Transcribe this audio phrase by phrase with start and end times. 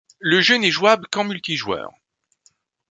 [0.17, 1.91] Le jeu n'est jouable qu'en multijoueur.